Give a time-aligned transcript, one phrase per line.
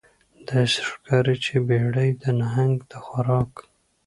[0.47, 3.51] داسې ښکاري چې بیړۍ د نهنګ د خوراک